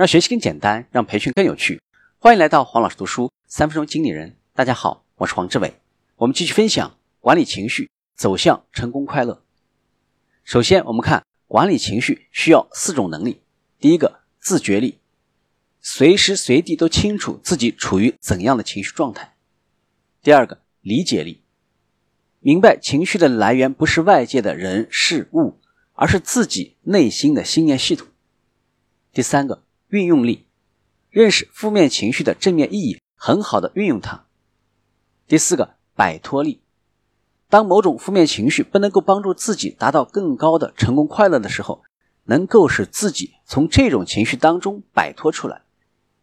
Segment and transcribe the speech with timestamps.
[0.00, 1.78] 让学习更简单，让培训更有趣。
[2.16, 4.34] 欢迎来到黄老师读书三分钟经理人。
[4.54, 5.74] 大家好，我是黄志伟。
[6.16, 9.42] 我们继续分享管理情绪，走向成功快乐。
[10.42, 13.42] 首先，我们看管理情绪需要四种能力。
[13.78, 15.00] 第一个，自觉力，
[15.82, 19.34] 随时随地都清楚自己处于怎样的情绪状态。
[20.22, 21.42] 第二个，理解力，
[22.38, 25.60] 明白情绪的来源不是外界的人事物，
[25.92, 28.08] 而是自己内心的信念系统。
[29.12, 29.62] 第三个。
[29.90, 30.46] 运用力，
[31.10, 34.24] 认识负面情绪的正面意义，很好的运用它。
[35.26, 36.62] 第四个，摆脱力，
[37.48, 41.82] 当某种负面情绪不能够帮助自己达到更高的成功快乐的时候，
[42.24, 45.62] 能够使自己从这种情绪当中摆脱出来，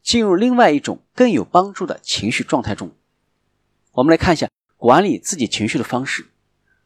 [0.01, 2.91] 进入另外一种更有帮助的情绪状态中。
[3.91, 6.27] 我们来看一下管理自己情绪的方式。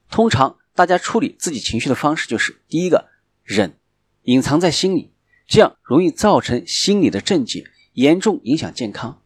[0.10, 3.10] 通常大家处理自己情绪的方式就是：第一个，
[3.44, 3.78] 忍，
[4.24, 5.11] 隐藏在心里。
[5.52, 9.22] 这样容易造成心理的症结，严重影响健康。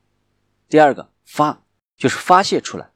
[0.67, 1.61] 第二个发
[1.95, 2.89] 就是发泄出来，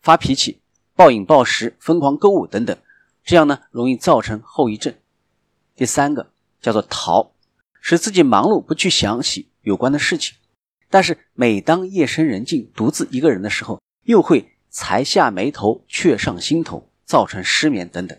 [0.00, 0.62] 发脾气、
[0.94, 2.78] 暴饮暴食、疯狂购物等等，
[3.24, 4.94] 这样呢容易造成后遗症。
[5.74, 6.30] 第三个
[6.60, 7.32] 叫做逃，
[7.80, 10.36] 使自己忙碌不去想起有关的事情，
[10.88, 18.16] 但是每当夜深人静、独自一个人的时候，又会才下眉头、却上心头，造成失眠等等。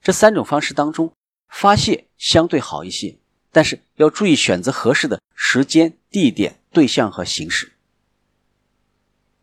[0.00, 1.12] 这三种方式当中，
[1.50, 3.18] 发泄相对好一些。
[3.52, 7.72] 但是要注意选择合适的时间、地点、对象和形式。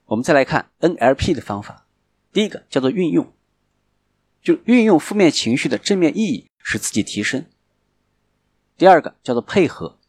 [0.06, 1.86] 我们再来看 NLP 的方法，
[2.34, 3.32] 第一个叫做运用，
[4.42, 7.46] 就运用负面情绪的正面意义，使自己提升。
[8.76, 10.00] 第二个叫做配合，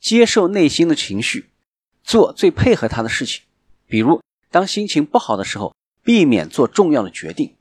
[0.00, 1.50] 接受内心的情绪，
[2.02, 3.42] 做最配合他的事情，
[3.86, 7.54] 比如当心情不好的时候，避免做重要的决定。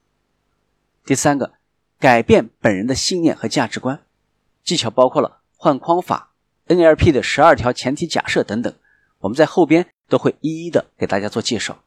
[1.04, 1.56] 第三个，
[2.00, 4.06] 改变本人的信念和价值观，
[4.64, 5.41] 技巧包括了。
[5.64, 6.34] 换框法、
[6.66, 8.74] NLP 的十二条前提假设等等，
[9.20, 11.84] 我们在后边都会一一的给大家做介绍。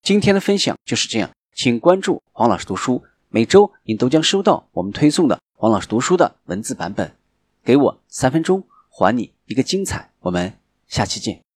[0.00, 7.14] 今天的分享就是这样，请关注黄老师读书，每周您都将收到我们推送的黄老师读书的文字版本。
[7.62, 10.10] 给我三分钟，还你一个精彩。
[10.20, 11.47] 我们下期见。